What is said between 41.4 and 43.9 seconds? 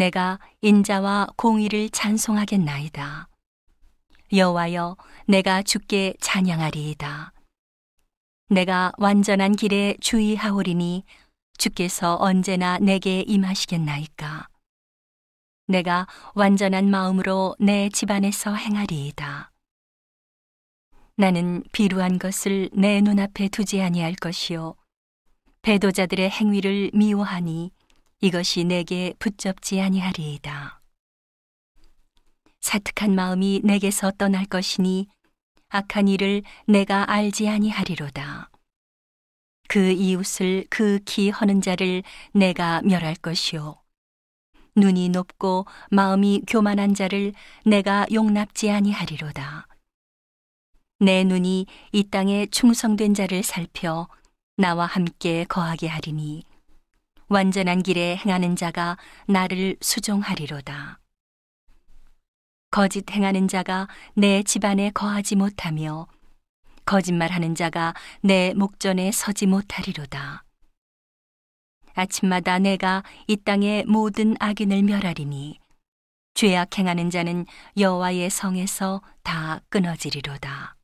자를 내가 멸할 것이요